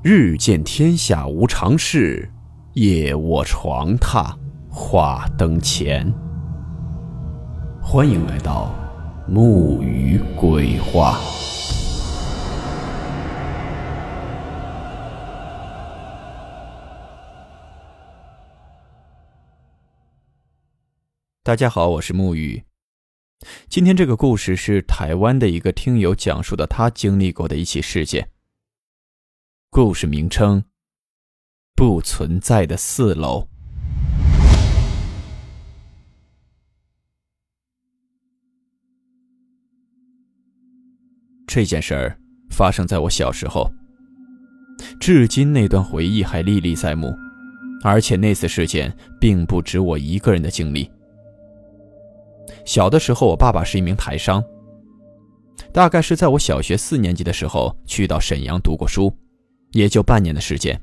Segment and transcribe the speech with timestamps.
[0.00, 2.30] 日见天下无常事，
[2.74, 4.32] 夜卧床榻
[4.70, 6.08] 话灯前。
[7.82, 8.72] 欢迎来到
[9.26, 11.18] 木鱼鬼话。
[21.42, 22.62] 大家好，我是木鱼。
[23.68, 28.28] 今天这个故事是台湾的一个听友讲述的，他经历过的一起事件。
[29.70, 30.64] 故事名称：
[31.76, 33.46] 不存在的四楼。
[41.46, 42.18] 这件事儿
[42.50, 43.70] 发生在我小时候，
[44.98, 47.14] 至今那段回忆还历历在目。
[47.84, 50.90] 而且那次事件并不止我一个人的经历。
[52.64, 54.42] 小的时候，我爸爸是一名台商，
[55.72, 59.14] 大概是在我小学四年级的时候去到沈阳读过书。
[59.72, 60.80] 也就半年的时间，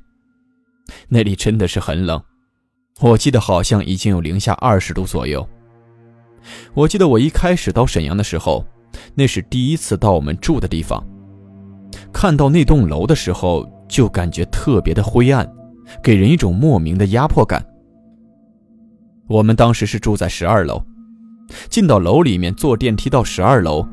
[1.09, 2.22] 那里真的是很冷，
[3.02, 5.47] 我记得好像已经有零下二十度左右。
[6.73, 8.66] 我记得我一开始到沈阳的时候，
[9.16, 11.03] 那是第一次到我们住的地方，
[12.13, 15.52] 看到那栋楼的时候就感觉特别的灰暗，
[16.03, 17.66] 给人一种莫名的压迫感。
[19.28, 20.83] 我们当时是住在十二楼，
[21.67, 23.88] 进到楼里面坐电梯到十二楼，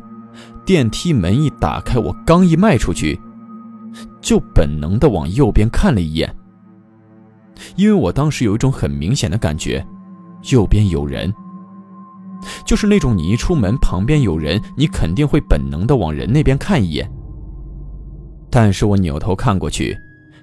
[0.66, 3.18] 电梯门一打开，我刚一迈出去。
[4.23, 6.34] 就本能的往右边看了一眼，
[7.77, 9.84] 因为我当时有一种很明显的感觉，
[10.51, 11.31] 右边有人。
[12.65, 17.11] 就是那种你一出门旁边有人，你肯定会本能的往人那边看一眼。
[18.50, 19.97] 但是我扭头看过去，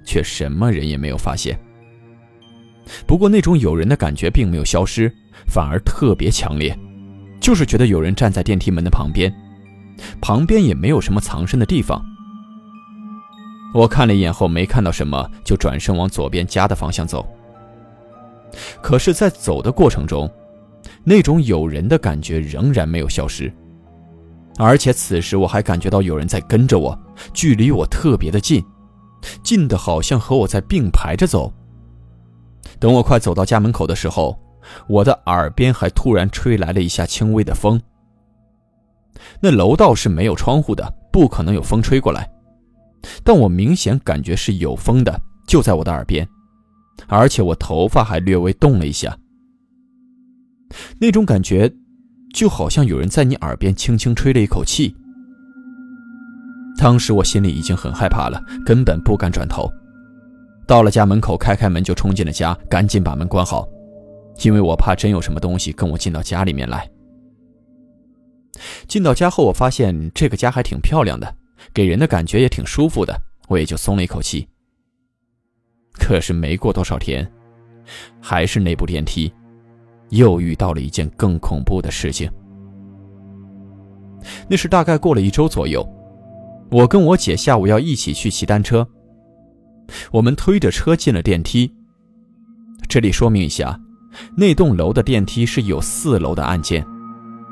[0.05, 1.57] 却什么人也没有发现。
[3.05, 5.11] 不过那种有人的感觉并没有消失，
[5.47, 6.77] 反而特别强烈，
[7.39, 9.33] 就是觉得有人站在电梯门的旁边，
[10.21, 12.01] 旁边也没有什么藏身的地方。
[13.73, 17.27] 我看了一眼后没看到什么，就转身往左边家的方向走。
[18.81, 20.29] 可是，在走的过程中，
[21.03, 23.53] 那种有人的感觉仍然没有消失，
[24.57, 26.97] 而且此时我还感觉到有人在跟着我，
[27.31, 28.65] 距离我特别的近，
[29.43, 31.53] 近的好像和我在并排着走。
[32.79, 34.37] 等我快走到家门口的时候，
[34.87, 37.79] 我的耳边还突然吹来了一下轻微的风。
[39.39, 42.27] 那楼道是没有窗户的，不可能有风吹过来。
[43.23, 46.27] 但我明显感觉是有风的，就在我的耳边，
[47.07, 49.17] 而且我头发还略微动了一下。
[50.99, 51.71] 那种感觉，
[52.33, 54.95] 就好像有人在你耳边轻轻吹了一口气。
[56.77, 59.69] 当时我心里已经很害怕了，根本不敢转头。
[60.67, 63.67] 到了家门口，开开门就冲进了家，赶紧把门关好，
[64.43, 66.89] 因为我怕真有什么东西跟我进到家里面来。
[68.87, 71.35] 进到家后，我发现这个家还挺漂亮的。
[71.73, 74.47] 给人的感觉也挺舒服的，我也就松了一口气。
[75.93, 77.29] 可是没过多少天，
[78.21, 79.31] 还是那部电梯，
[80.09, 82.31] 又遇到了一件更恐怖的事情。
[84.47, 85.87] 那是大概过了一周左右，
[86.71, 88.87] 我跟我姐下午要一起去骑单车，
[90.11, 91.71] 我们推着车进了电梯。
[92.87, 93.79] 这里说明一下，
[94.35, 96.85] 那栋楼的电梯是有四楼的按键，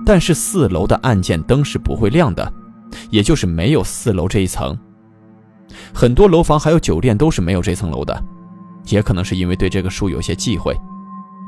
[0.06, 2.52] 但是四楼的按键灯是不会亮的。
[3.10, 4.78] 也就是没有四楼这一层，
[5.94, 8.24] 很多楼房还有酒店都是没有这层楼的，
[8.88, 10.76] 也可能是因为对这个数有些忌讳，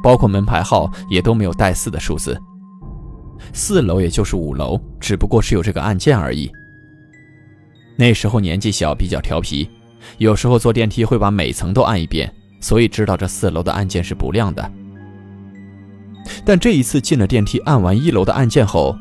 [0.04, 2.40] 包括门牌号也都没有带四的数字。
[3.54, 6.52] 四楼也就是五楼，只不过是有这个按键而已。
[7.98, 9.70] 那时候年纪小，比较调皮，
[10.18, 14.72] 有时候坐电梯会把每层都按一遍，所以知道这四楼的按键是不亮的。
[16.46, 18.96] 但这一次进了电梯，按完一楼的按键后。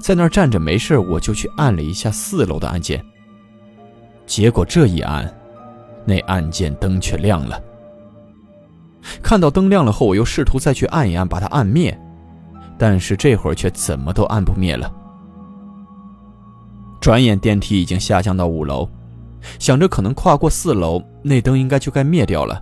[0.00, 3.04] 在那儿站着没事，我就去按了一下四楼的按键。
[4.26, 5.32] 结果这一按，
[6.04, 7.60] 那按键灯却亮了。
[9.22, 11.96] 看到灯亮了后，我又试图再去按一按，把它按灭，
[12.76, 14.92] 但是这会儿却怎么都按不灭了。
[17.00, 18.88] 转眼电梯已经下降到五楼，
[19.60, 22.60] 想着可能跨过四楼，那灯应该就该灭掉了。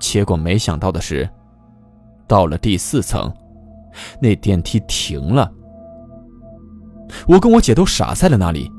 [0.00, 1.28] 结果没想到的是，
[2.26, 3.30] 到了第四层，
[4.20, 5.52] 那电梯停了。
[7.28, 8.72] 我跟我姐都傻在了那里，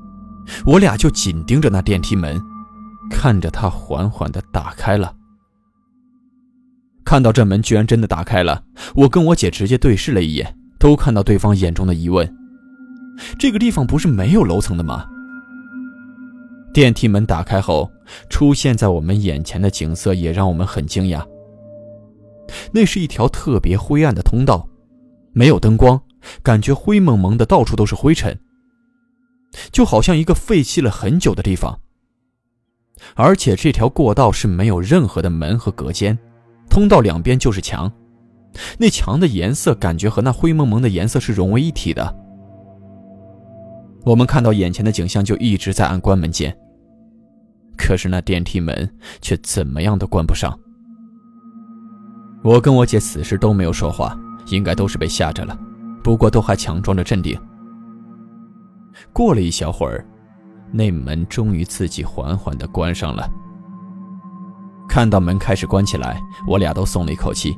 [0.65, 2.41] 我俩就紧盯着那电梯门，
[3.11, 5.15] 看着它缓缓的打开了。
[7.05, 8.63] 看到这门居然真的打开了，
[8.95, 12.27] 我跟我姐直接对视了一眼，都看到对方眼中的疑问：
[13.37, 15.05] 这个地方不是没有楼层的吗？
[16.73, 17.89] 电梯门打开后，
[18.29, 21.23] 出现在我们眼前的景色也让我们很惊讶。
[22.71, 24.67] 那是一条特别灰暗的通道，
[25.33, 25.99] 没有灯光。
[26.43, 28.39] 感觉灰蒙蒙的，到处都是灰尘，
[29.71, 31.79] 就好像一个废弃了很久的地方。
[33.15, 36.17] 而且这条过道是没有任何的门和隔间，
[36.69, 37.91] 通道两边就是墙，
[38.77, 42.15] 那墙的颜色感觉和那灰蒙蒙的颜色是融为一体的。
[44.05, 46.57] 我们看到眼前的景象，就一直在按关门键，
[47.77, 48.89] 可是那电梯门
[49.21, 50.57] 却怎么样都关不上。
[52.43, 54.17] 我跟我姐此时都没有说话，
[54.47, 55.57] 应该都是被吓着了，
[56.03, 57.39] 不过都还强装着镇定。
[59.13, 60.05] 过了一小会儿。
[60.71, 63.27] 那门终于自己缓缓地关上了。
[64.87, 67.55] 看到门开始关起来，我俩都松了一口气。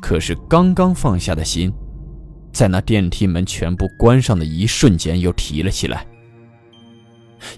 [0.00, 1.72] 可是刚刚放下的心，
[2.52, 6.04] 在那电梯门全部关上的一瞬间又提了起来。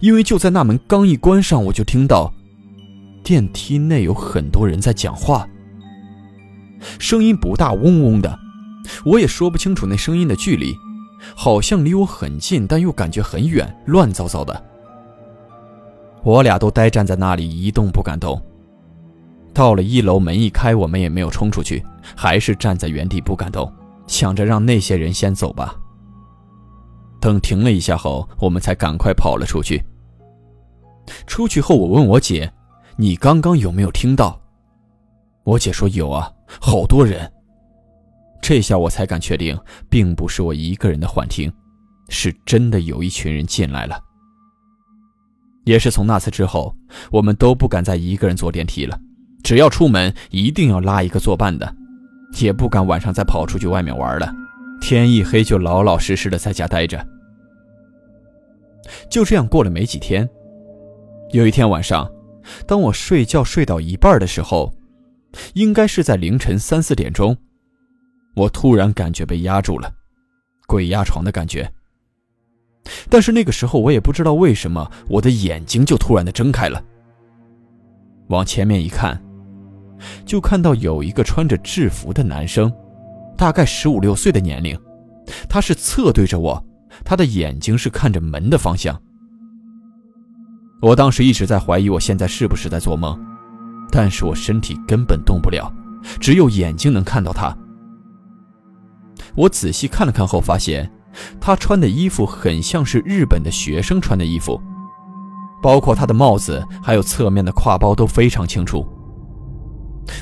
[0.00, 2.30] 因为就在那门刚一关上，我就听到
[3.24, 5.48] 电梯内有很多人在讲话，
[6.98, 8.38] 声音不大，嗡嗡的，
[9.04, 10.76] 我也说不清楚那声音的距离。
[11.36, 14.64] 好像离我很近，但又感觉很远，乱糟糟的。
[16.24, 18.42] 我俩都呆站在那里，一动不敢动。
[19.54, 21.84] 到了一楼，门一开，我们也没有冲出去，
[22.16, 23.72] 还是站在原地不敢动，
[24.08, 25.76] 想着让那些人先走吧。
[27.20, 29.80] 等停了一下后，我们才赶快跑了出去。
[31.28, 32.52] 出去后，我问我姐
[32.98, 34.40] ：“你刚刚有没有听到？”
[35.44, 37.32] 我姐说：“有啊，好多人。”
[38.42, 39.56] 这下我才敢确定，
[39.88, 41.50] 并不是我一个人的幻听，
[42.08, 43.98] 是真的有一群人进来了。
[45.64, 46.74] 也是从那次之后，
[47.12, 48.98] 我们都不敢再一个人坐电梯了，
[49.44, 51.72] 只要出门一定要拉一个作伴的，
[52.40, 54.28] 也不敢晚上再跑出去外面玩了。
[54.80, 57.06] 天一黑就老老实实的在家待着。
[59.08, 60.28] 就这样过了没几天，
[61.30, 62.10] 有一天晚上，
[62.66, 64.74] 当我睡觉睡到一半的时候，
[65.54, 67.36] 应该是在凌晨三四点钟。
[68.34, 69.92] 我突然感觉被压住了，
[70.66, 71.70] 鬼压床的感觉。
[73.08, 76.82] 但是那个时候我也不知道为什么，我的眼睛就突然的睁开了。
[78.28, 79.22] 往前面一看，
[80.24, 82.72] 就看到有一个穿着制服的男生，
[83.36, 84.78] 大概十五六岁的年龄，
[85.48, 86.64] 他是侧对着我，
[87.04, 89.00] 他的眼睛是看着门的方向。
[90.80, 93.16] 我当时一直在怀疑我现在是不是在做梦，
[93.92, 95.72] 但是我身体根本动不了，
[96.18, 97.56] 只有眼睛能看到他。
[99.34, 100.90] 我仔细看了看后，发现
[101.40, 104.60] 他穿的衣服很像是日本的学生穿的衣服，
[105.62, 108.86] 包括他的帽子，还有侧面的挎包都非常清楚。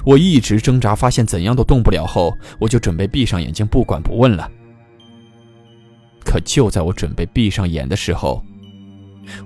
[0.05, 4.51] 我一直挣扎，发现怎样都动不了后，我就准备闭上眼睛，不管不问了。
[6.23, 8.45] 可就在我准备闭上眼的时候，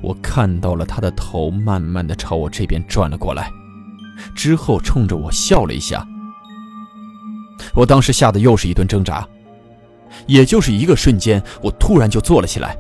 [0.03, 3.49] 我看到了他的头慢慢的朝我这边转了过来，
[4.35, 6.07] 之后冲着我笑了一下。
[7.75, 9.27] 我当时吓得又是一顿挣扎。
[10.27, 12.77] 也就是一个瞬间，我突然就坐了起来。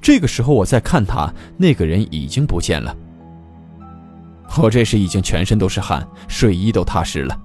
[0.00, 2.94] 这个时候我再看他，那个人已经不见了。
[4.58, 7.38] 我这时已经全身都是汗，睡衣都踏湿了。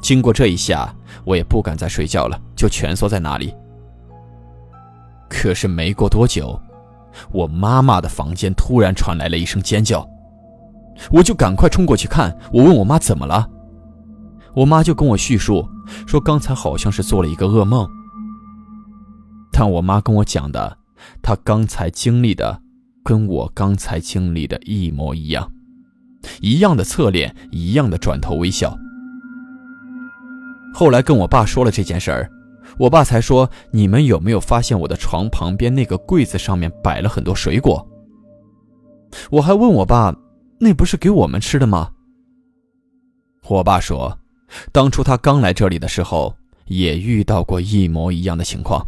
[0.00, 0.94] 经过这一下，
[1.24, 3.54] 我也不敢再睡觉了，就蜷缩在那里。
[5.28, 6.60] 可是没过多久，
[7.32, 10.06] 我妈妈的房间突然传来了一声尖叫，
[11.10, 12.36] 我就赶快冲过去看。
[12.52, 13.48] 我问我妈怎么了。
[14.54, 15.66] 我妈就跟我叙述
[16.06, 17.88] 说，刚才好像是做了一个噩梦。
[19.50, 20.78] 但我妈跟我讲的，
[21.22, 22.60] 她刚才经历的，
[23.04, 25.50] 跟我刚才经历的一模一样，
[26.40, 28.76] 一样的侧脸，一样的转头微笑。
[30.74, 32.30] 后来跟我爸说了这件事儿，
[32.78, 37.86] 我爸才说：“你们有没有发现我的床旁边那个柜子上面摆了很多水果？”
[39.30, 40.16] 我还问我爸
[40.58, 41.90] ：“那不是给我们吃的吗？”
[43.46, 44.18] 我爸说。
[44.70, 46.34] 当初他刚来这里的时候，
[46.66, 48.86] 也遇到过一模一样的情况。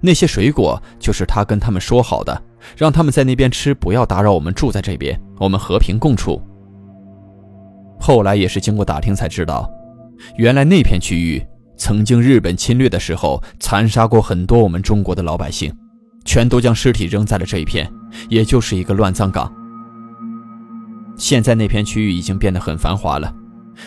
[0.00, 2.42] 那些水果就是他跟他们说好的，
[2.76, 6.40] 让他们在那边吃，不要打扰我们住在这边，我们和平共处。
[7.98, 9.68] 后来也是经过打听才知道，
[10.36, 11.44] 原来那片区域
[11.76, 15.74] 曾经日本侵略的时候，残杀过很多我们中国的老百姓，
[16.24, 17.90] 全都将尸体扔在了这一片，
[18.28, 19.50] 也就是一个乱葬岗。
[21.16, 23.34] 现在那片区域已经变得很繁华了。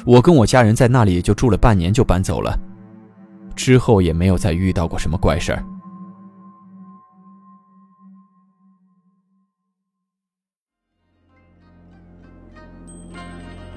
[0.05, 2.58] 我跟我家人在那里就住了半年，就搬走了，
[3.55, 5.63] 之后也没有再遇到过什么怪事儿。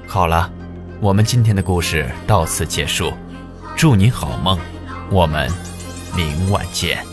[0.07, 0.53] 好了，
[1.01, 3.13] 我们今天的故事到此结束，
[3.77, 4.59] 祝您好梦，
[5.11, 5.51] 我们
[6.15, 7.12] 明晚见。